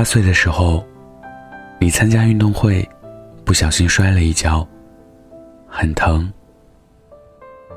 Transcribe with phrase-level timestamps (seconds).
[0.00, 0.82] 八岁的时候，
[1.78, 2.88] 你参加运动会，
[3.44, 4.66] 不小心摔了一跤，
[5.68, 6.32] 很疼。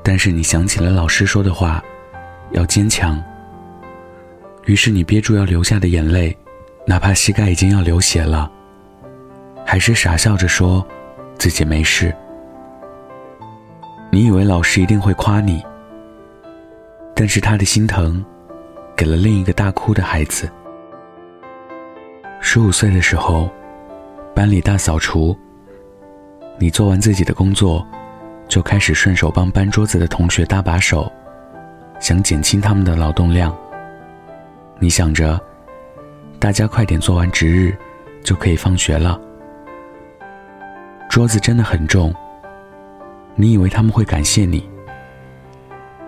[0.02, 1.84] 但是你想起了老师说的话，
[2.52, 3.22] 要坚强。
[4.64, 6.34] 于是你憋住要流下的眼泪，
[6.86, 8.50] 哪怕膝盖已经要流血了，
[9.62, 10.82] 还是傻笑着说
[11.36, 12.10] 自己没事。
[14.10, 15.62] 你以为老师一定会夸你，
[17.14, 18.24] 但是他的心疼，
[18.96, 20.50] 给了另一个大哭的孩子。
[22.54, 23.50] 十五岁的时候，
[24.32, 25.36] 班里大扫除。
[26.56, 27.84] 你做完自己的工作，
[28.46, 31.10] 就开始顺手帮搬桌子的同学搭把手，
[31.98, 33.52] 想减轻他们的劳动量。
[34.78, 35.36] 你想着，
[36.38, 37.76] 大家快点做完值日，
[38.22, 39.20] 就可以放学了。
[41.10, 42.14] 桌子真的很重，
[43.34, 44.70] 你以为他们会感谢你，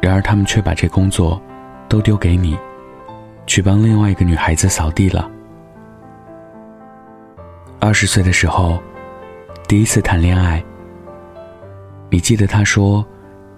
[0.00, 1.42] 然而他们却把这工作
[1.88, 2.56] 都丢给你，
[3.48, 5.28] 去帮另外一个女孩子扫地了。
[7.78, 8.80] 二十岁的时候，
[9.68, 10.64] 第一次谈恋爱。
[12.10, 13.04] 你记得他说，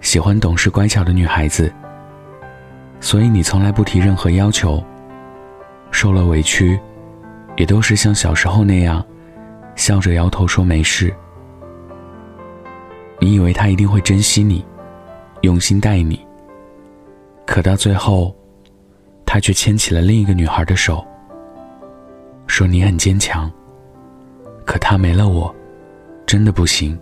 [0.01, 1.71] 喜欢懂事乖巧的女孩子，
[2.99, 4.83] 所以你从来不提任何要求。
[5.91, 6.79] 受了委屈，
[7.57, 9.03] 也都是像小时候那样，
[9.75, 11.13] 笑着摇头说没事。
[13.19, 14.63] 你以为他一定会珍惜你，
[15.41, 16.23] 用心待你。
[17.47, 18.35] 可到最后，
[19.25, 21.03] 他却牵起了另一个女孩的手，
[22.45, 23.51] 说你很坚强。
[24.69, 25.53] 可他没了我，
[26.27, 26.95] 真的不行。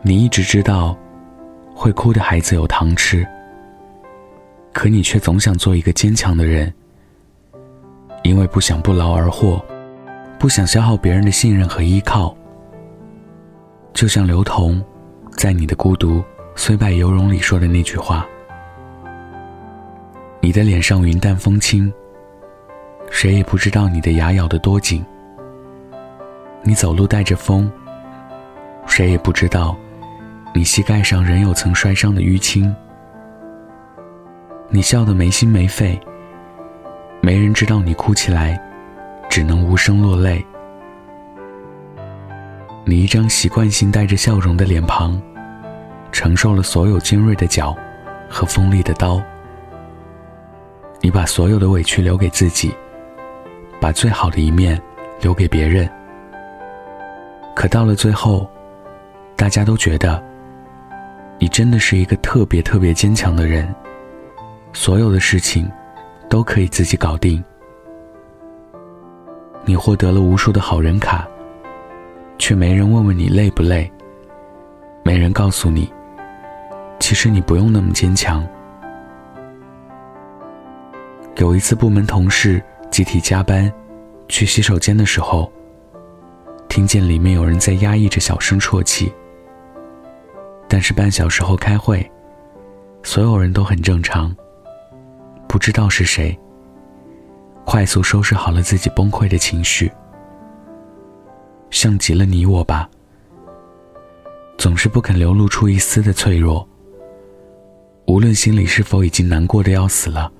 [0.00, 0.96] 你一直知道，
[1.74, 3.26] 会哭的孩子有糖吃。
[4.72, 6.72] 可你却总想做一个坚强的人，
[8.22, 9.60] 因为不想不劳而获，
[10.38, 12.32] 不想消耗别人的信任和依靠。
[13.92, 14.80] 就像刘同，
[15.32, 16.22] 在《你的孤独
[16.54, 18.24] 虽败犹荣》里说的那句话
[20.40, 21.92] ：“你的脸上云淡风轻。”
[23.10, 25.04] 谁也不知道你的牙咬得多紧，
[26.62, 27.70] 你走路带着风。
[28.86, 29.76] 谁也不知道，
[30.54, 32.74] 你膝盖上仍有曾摔伤的淤青。
[34.70, 36.00] 你笑得没心没肺，
[37.20, 38.58] 没人知道你哭起来，
[39.28, 40.44] 只能无声落泪。
[42.86, 45.20] 你一张习惯性带着笑容的脸庞，
[46.10, 47.76] 承受了所有尖锐的角
[48.30, 49.20] 和锋利的刀。
[51.00, 52.72] 你把所有的委屈留给自己。
[53.80, 54.80] 把最好的一面
[55.22, 55.88] 留给别人，
[57.56, 58.46] 可到了最后，
[59.36, 60.22] 大家都觉得
[61.38, 63.74] 你真的是一个特别特别坚强的人，
[64.74, 65.70] 所有的事情
[66.28, 67.42] 都可以自己搞定。
[69.64, 71.26] 你获得了无数的好人卡，
[72.36, 73.90] 却没人问问你累不累，
[75.02, 75.90] 没人告诉你，
[76.98, 78.46] 其实你不用那么坚强。
[81.36, 82.62] 有一次，部门同事。
[82.90, 83.72] 集体加班，
[84.28, 85.50] 去洗手间的时候，
[86.68, 89.12] 听见里面有人在压抑着小声啜泣。
[90.68, 92.08] 但是半小时后开会，
[93.02, 94.34] 所有人都很正常。
[95.48, 96.36] 不知道是谁，
[97.64, 99.90] 快速收拾好了自己崩溃的情绪，
[101.70, 102.88] 像极了你我吧，
[104.58, 106.66] 总是不肯流露出一丝的脆弱。
[108.06, 110.30] 无论心里是否已经难过的要死了。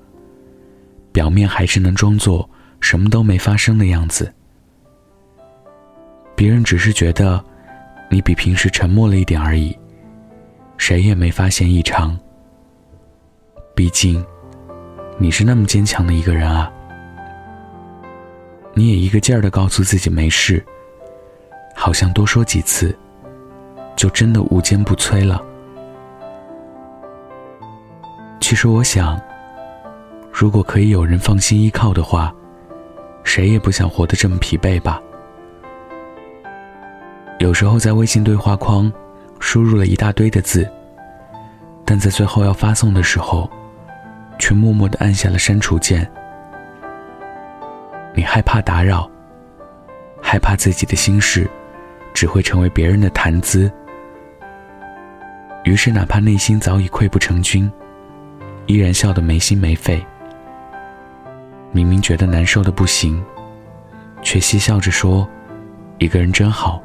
[1.13, 2.49] 表面还是能装作
[2.81, 4.33] 什么都没发生的样子，
[6.37, 7.45] 别人只是觉得
[8.11, 9.77] 你比平时沉默了一点而已，
[10.79, 12.19] 谁也没发现异常。
[13.75, 14.25] 毕竟，
[15.19, 16.71] 你是那么坚强的一个人啊！
[18.73, 20.65] 你也一个劲儿的告诉自己没事，
[21.75, 22.97] 好像多说几次，
[23.97, 25.43] 就真的无坚不摧了。
[28.41, 29.21] 其实我想。
[30.33, 32.33] 如果可以有人放心依靠的话，
[33.25, 35.01] 谁也不想活得这么疲惫吧。
[37.39, 38.91] 有时候在微信对话框
[39.39, 40.71] 输入了一大堆的字，
[41.85, 43.51] 但在最后要发送的时候，
[44.39, 46.11] 却默默的按下了删除键。
[48.15, 49.11] 你害怕打扰，
[50.21, 51.49] 害怕自己的心事
[52.13, 53.71] 只会成为别人的谈资，
[55.65, 57.71] 于是哪怕内心早已溃不成军，
[58.67, 60.05] 依然笑得没心没肺。
[61.73, 63.23] 明明觉得难受的不行，
[64.23, 65.29] 却嬉笑着说
[65.99, 66.83] ：“一个人真好。”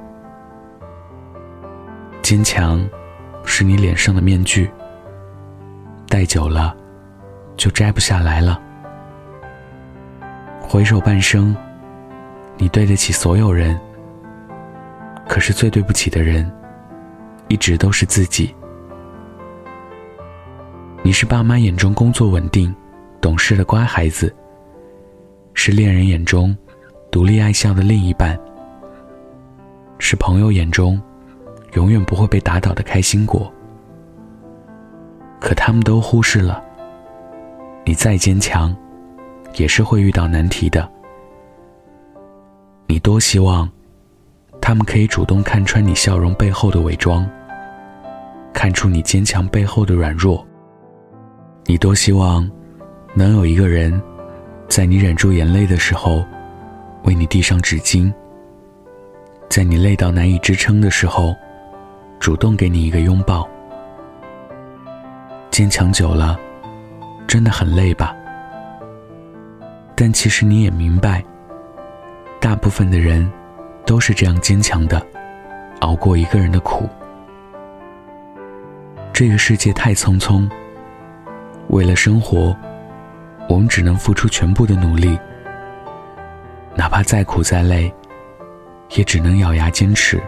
[2.21, 2.87] 坚强，
[3.43, 4.69] 是你脸上的面具，
[6.07, 6.75] 戴久了，
[7.57, 8.61] 就摘不下来了。
[10.61, 11.55] 回首半生，
[12.57, 13.79] 你对得起所有人，
[15.27, 16.51] 可是最对不起的人，
[17.47, 18.53] 一直都是自己。
[21.03, 22.75] 你是爸妈眼中工作稳定、
[23.21, 24.35] 懂事的乖孩子。
[25.55, 26.55] 是恋人眼中
[27.09, 28.37] 独立爱笑的另一半，
[29.97, 31.01] 是朋友眼中
[31.73, 33.51] 永远不会被打倒的开心果。
[35.39, 36.61] 可他们都忽视了，
[37.85, 38.75] 你再坚强，
[39.55, 40.87] 也是会遇到难题的。
[42.87, 43.67] 你多希望，
[44.61, 47.27] 他们可以主动看穿你笑容背后的伪装，
[48.53, 50.45] 看出你坚强背后的软弱。
[51.65, 52.47] 你多希望，
[53.15, 53.99] 能有一个人，
[54.67, 56.25] 在你忍住眼泪的时候，
[57.03, 58.11] 为你递上纸巾；
[59.49, 61.33] 在你累到难以支撑的时候，
[62.19, 63.47] 主动给你一个拥抱。
[65.51, 66.37] 坚强久了，
[67.25, 68.13] 真的很累吧？
[69.95, 71.23] 但其实你也明白，
[72.41, 73.31] 大部分的人
[73.85, 75.01] 都是这样坚强的，
[75.79, 76.89] 熬过一个人的苦。
[79.13, 80.49] 这个世界太匆匆，
[81.69, 82.53] 为了生活，
[83.47, 85.17] 我们只能付出全部的努力，
[86.75, 87.93] 哪怕再苦再累，
[88.95, 90.21] 也只能咬牙坚持。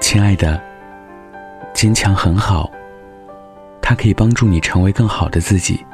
[0.00, 0.60] 亲爱的，
[1.72, 2.70] 坚强很好。
[3.80, 5.86] 它可以帮助你成为更好的自己，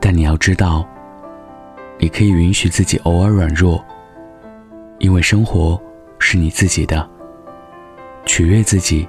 [0.00, 0.86] 但你要知道，
[1.98, 3.84] 你可以允许自己偶尔软弱，
[4.98, 5.80] 因为生活
[6.20, 7.08] 是你自己的，
[8.24, 9.08] 取悦自己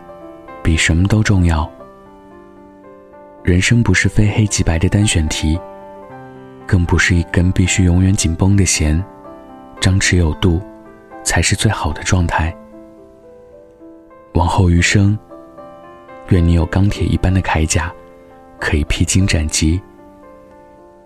[0.63, 1.71] 比什么都重要。
[3.43, 5.59] 人生不是非黑即白的单选题，
[6.67, 9.03] 更不是一根必须永远紧绷的弦，
[9.79, 10.61] 张弛有度
[11.23, 12.55] 才是最好的状态。
[14.33, 15.17] 往后余生。
[16.29, 17.91] 愿你有钢铁一般的铠甲，
[18.59, 19.81] 可以披荆斩棘；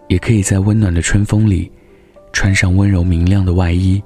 [0.09, 1.71] 也可以在温暖的春风里，
[2.33, 4.03] 穿上温柔明亮的外衣，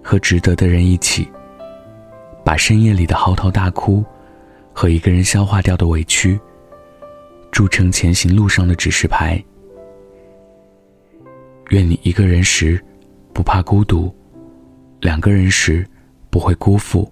[0.00, 1.28] 和值得的人一起，
[2.44, 4.04] 把深夜里的嚎啕大哭，
[4.72, 6.38] 和一个人消化掉的委屈，
[7.52, 9.40] 铸成前行路上的指示牌。
[11.68, 12.82] 愿你一个人时，
[13.32, 14.12] 不怕孤独；
[15.00, 15.86] 两个人时，
[16.30, 17.10] 不会辜负。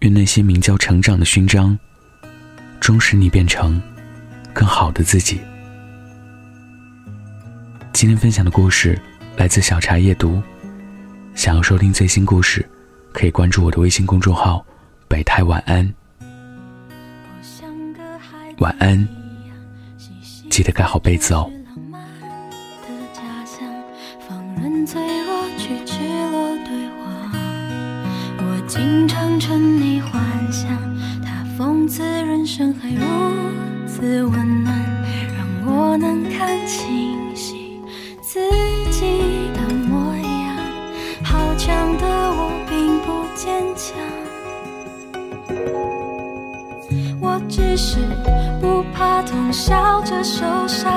[0.00, 1.78] 愿那些名叫成长的勋章，
[2.80, 3.80] 终使你变成
[4.52, 5.40] 更好的自己。
[7.92, 9.00] 今天分享的故事
[9.36, 10.42] 来自小茶夜读。
[11.34, 12.68] 想要收听最新故事，
[13.12, 14.64] 可以关注我的微信公众号
[15.06, 15.94] “北太晚安”。
[18.60, 19.08] 晚安，
[20.50, 21.50] 记得盖好被子哦。
[28.68, 30.22] 经常沉溺幻
[30.52, 30.70] 想，
[31.24, 33.02] 他讽刺人生还如
[33.84, 34.72] 此温暖，
[35.36, 37.80] 让我能看清晰
[38.22, 38.38] 自
[38.92, 40.56] 己的模样。
[41.24, 43.98] 好强的我并不坚强，
[47.18, 47.96] 我只是
[48.60, 50.92] 不怕痛，笑着受伤。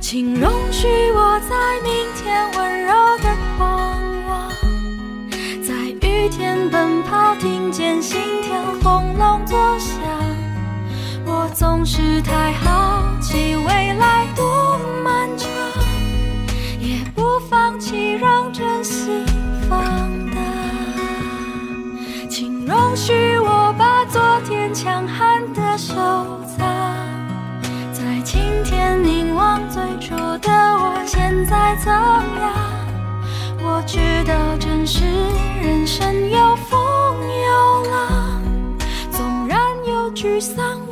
[0.00, 3.24] 请容许我在明天温柔的
[3.56, 3.68] 狂
[4.28, 4.50] 妄。
[5.62, 5.74] 在
[6.06, 9.98] 雨天奔跑，听见心跳轰隆作响。
[11.24, 14.78] 我总是太好奇未来多
[31.48, 32.52] 再，怎样？
[33.62, 35.04] 我知道，真实
[35.62, 38.42] 人生有风有浪，
[39.10, 40.87] 纵然有沮丧。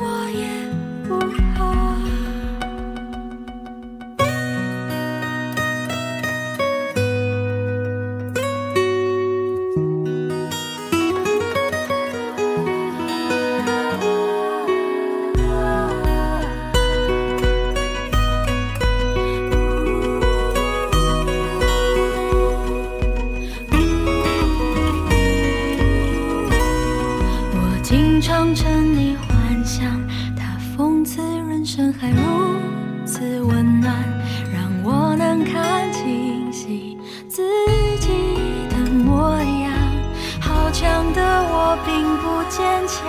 [33.79, 33.93] 暖，
[34.51, 37.43] 让我能看清晰自
[37.99, 39.71] 己的模样。
[40.39, 43.07] 好强的我并不坚强，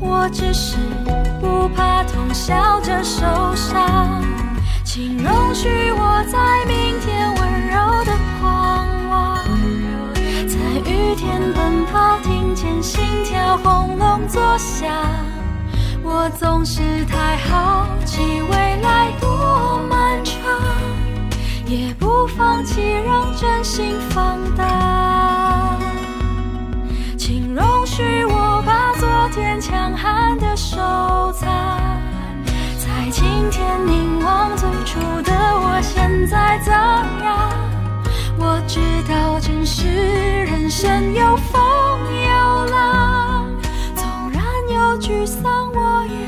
[0.00, 0.76] 我只是
[1.40, 4.22] 不怕痛，笑着受伤。
[4.84, 9.38] 请容许我在明天温柔的狂妄，
[10.46, 10.54] 在
[10.90, 14.92] 雨天奔跑，听见心跳轰隆作响。
[16.04, 20.34] 我总是太好奇未来多漫长，
[21.66, 25.78] 也不放弃让真心放大。
[27.16, 30.76] 请容许我把昨天强悍的收
[31.32, 31.48] 藏，
[32.78, 35.80] 在今天凝望最初的我。
[35.82, 37.50] 现在怎样？
[38.38, 41.60] 我知道，真实人生有风
[42.22, 43.21] 有浪，
[45.02, 46.21] 沮丧，我也。